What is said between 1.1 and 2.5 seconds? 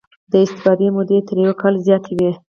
یې تر یو کال زیاته وي.